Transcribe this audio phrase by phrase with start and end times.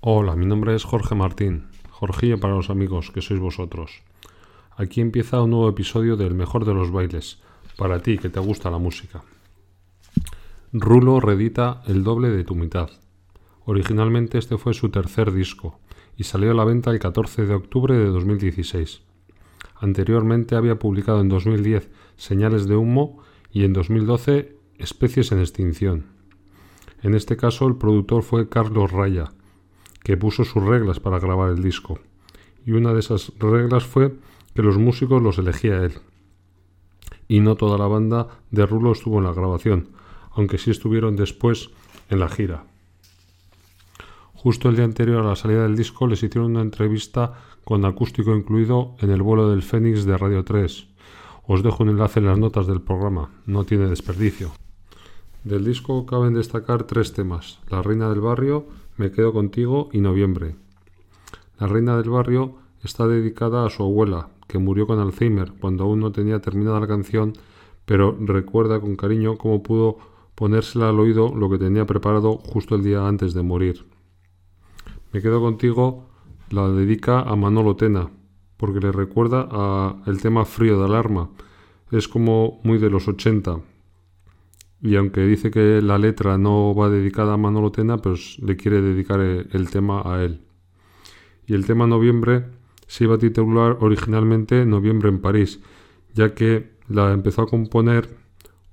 [0.00, 4.04] Hola, mi nombre es Jorge Martín, Jorgillo para los amigos que sois vosotros.
[4.76, 7.42] Aquí empieza un nuevo episodio del mejor de los bailes,
[7.76, 9.24] para ti que te gusta la música.
[10.72, 12.90] Rulo redita El doble de tu mitad.
[13.64, 15.80] Originalmente este fue su tercer disco
[16.16, 19.02] y salió a la venta el 14 de octubre de 2016.
[19.80, 23.18] Anteriormente había publicado en 2010 Señales de humo
[23.50, 26.06] y en 2012 Especies en extinción.
[27.02, 29.32] En este caso el productor fue Carlos Raya,
[30.08, 31.98] que puso sus reglas para grabar el disco.
[32.64, 34.14] Y una de esas reglas fue
[34.54, 35.98] que los músicos los elegía él.
[37.28, 39.90] Y no toda la banda de Rulo estuvo en la grabación,
[40.30, 41.68] aunque sí estuvieron después
[42.08, 42.64] en la gira.
[44.32, 47.34] Justo el día anterior a la salida del disco les hicieron una entrevista
[47.64, 50.86] con acústico incluido en el vuelo del Fénix de Radio 3.
[51.46, 54.52] Os dejo un enlace en las notas del programa, no tiene desperdicio.
[55.44, 58.64] Del disco caben destacar tres temas, La Reina del Barrio,
[58.98, 60.56] Me Quedo Contigo y Noviembre.
[61.60, 66.00] La Reina del Barrio está dedicada a su abuela, que murió con Alzheimer cuando aún
[66.00, 67.34] no tenía terminada la canción,
[67.84, 69.98] pero recuerda con cariño cómo pudo
[70.34, 73.86] ponérsela al oído lo que tenía preparado justo el día antes de morir.
[75.12, 76.08] Me Quedo Contigo
[76.50, 78.10] la dedica a Manolo Tena,
[78.56, 81.30] porque le recuerda a el tema Frío de Alarma.
[81.92, 83.60] Es como muy de los 80,
[84.80, 88.80] y aunque dice que la letra no va dedicada a Manolo Tena, pues le quiere
[88.80, 90.40] dedicar el tema a él.
[91.46, 92.46] Y el tema Noviembre
[92.86, 95.60] se iba a titular originalmente Noviembre en París,
[96.14, 98.08] ya que la empezó a componer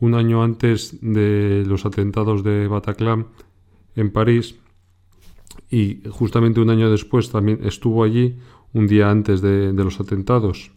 [0.00, 3.26] un año antes de los atentados de Bataclan
[3.96, 4.56] en París
[5.70, 8.38] y justamente un año después también estuvo allí
[8.72, 10.70] un día antes de los atentados.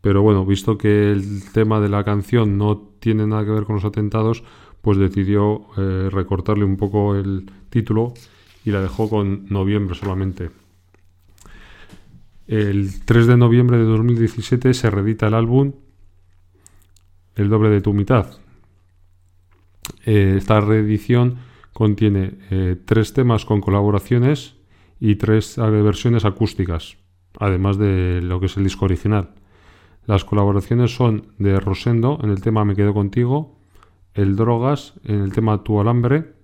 [0.00, 3.74] Pero bueno, visto que el tema de la canción no tiene nada que ver con
[3.74, 4.42] los atentados,
[4.80, 8.14] pues decidió eh, recortarle un poco el título
[8.64, 10.50] y la dejó con noviembre solamente.
[12.46, 15.72] El 3 de noviembre de 2017 se reedita el álbum
[17.36, 18.38] El doble de tu mitad.
[20.06, 21.36] Eh, esta reedición
[21.74, 24.54] contiene eh, tres temas con colaboraciones
[24.98, 26.96] y tres versiones acústicas,
[27.38, 29.34] además de lo que es el disco original.
[30.06, 33.58] Las colaboraciones son de Rosendo en el tema Me quedo contigo,
[34.12, 36.34] el Drogas en el tema Tu alambre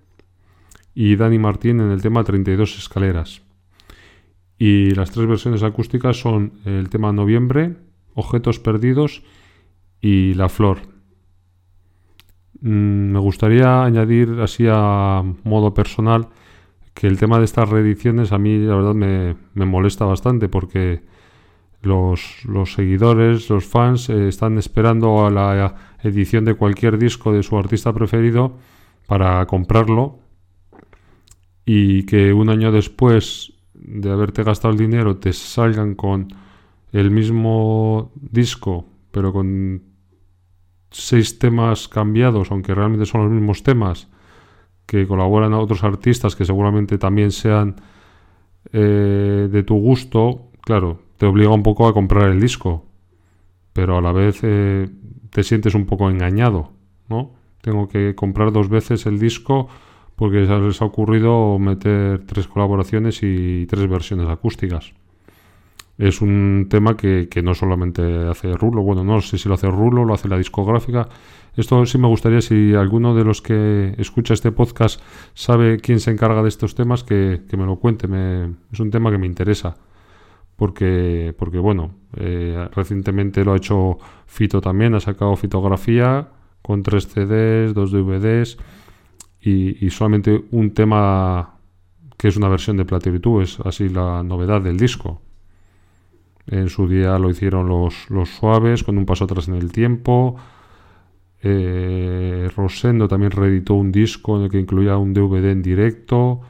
[0.95, 3.43] y Dani Martín en el tema 32 escaleras.
[4.57, 7.77] Y las tres versiones acústicas son el tema Noviembre,
[8.13, 9.23] Objetos perdidos
[10.01, 10.79] y La flor.
[12.61, 16.27] Mm, me gustaría añadir así a modo personal
[16.93, 21.01] que el tema de estas reediciones a mí la verdad me, me molesta bastante porque
[21.81, 27.57] los, seguidores, los fans, eh, están esperando a la edición de cualquier disco de su
[27.57, 28.57] artista preferido
[29.07, 30.19] para comprarlo
[31.65, 36.27] y que un año después de haberte gastado el dinero te salgan con
[36.91, 39.83] el mismo disco pero con
[40.89, 44.09] seis temas cambiados, aunque realmente son los mismos temas,
[44.85, 47.75] que colaboran a otros artistas que seguramente también sean
[48.73, 52.83] eh, de tu gusto, claro, te obliga un poco a comprar el disco,
[53.73, 54.89] pero a la vez eh,
[55.29, 56.71] te sientes un poco engañado,
[57.09, 57.35] ¿no?
[57.61, 59.67] Tengo que comprar dos veces el disco
[60.15, 64.93] porque se les ha ocurrido meter tres colaboraciones y tres versiones acústicas.
[65.99, 70.05] Es un tema que, no solamente hace Rulo, bueno, no sé si lo hace Rulo,
[70.05, 71.07] lo hace la discográfica.
[71.55, 74.99] Esto sí me gustaría, si alguno de los que escucha este podcast
[75.35, 78.07] sabe quién se encarga de estos temas, que, que me lo cuente.
[78.07, 79.77] Me, es un tema que me interesa
[80.61, 86.27] porque, porque bueno, eh, recientemente lo ha hecho Fito también, ha sacado fitografía
[86.61, 88.59] con tres CDs, dos DVDs
[89.41, 91.55] y, solamente un tema
[92.15, 95.23] que es una versión de Plateau es así la novedad del disco.
[96.45, 100.35] En su día lo hicieron los, los suaves, con un paso atrás en el tiempo.
[101.41, 106.41] Eh, Rosendo también reeditó un disco en el que incluía un DVD en directo.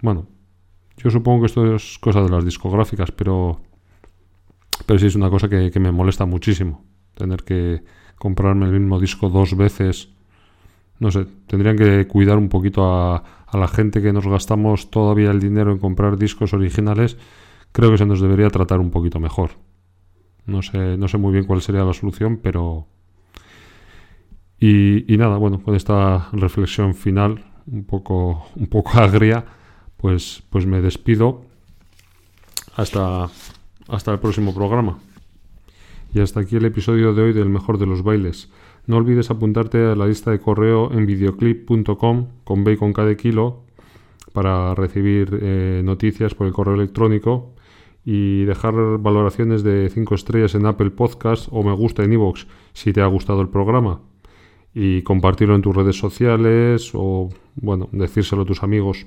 [0.00, 0.26] Bueno,
[0.98, 3.60] yo supongo que esto es cosa de las discográficas, pero,
[4.84, 6.84] pero sí es una cosa que, me molesta muchísimo.
[7.14, 7.82] Tener que
[8.16, 10.10] comprarme el mismo disco dos veces.
[10.98, 13.22] No sé, tendrían que cuidar un poquito a,
[13.52, 17.16] la gente que nos gastamos todavía el dinero en comprar discos originales.
[17.70, 19.50] Creo que se nos debería tratar un poquito mejor.
[20.46, 22.86] No sé, no sé muy bien cuál sería la solución, pero...
[24.58, 29.44] Y, y nada, bueno, con esta reflexión final, un poco, un poco agria,
[29.98, 31.42] pues, pues me despido
[32.76, 33.28] hasta,
[33.88, 34.98] hasta el próximo programa.
[36.14, 38.48] Y hasta aquí el episodio de hoy del mejor de los bailes.
[38.86, 43.64] No olvides apuntarte a la lista de correo en videoclip.com con B con cada kilo
[44.32, 47.52] para recibir eh, noticias por el correo electrónico
[48.04, 52.94] y dejar valoraciones de 5 estrellas en Apple Podcast o me gusta en iVoox si
[52.94, 54.00] te ha gustado el programa
[54.72, 59.06] y compartirlo en tus redes sociales o bueno, decírselo a tus amigos.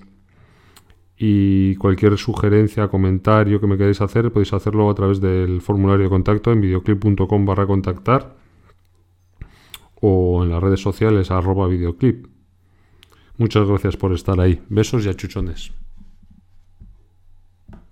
[1.24, 6.10] Y cualquier sugerencia, comentario que me queréis hacer, podéis hacerlo a través del formulario de
[6.10, 8.36] contacto en videoclip.com barra contactar
[10.02, 12.26] o en las redes sociales arroba videoclip.
[13.38, 14.64] Muchas gracias por estar ahí.
[14.70, 15.72] Besos y achuchones.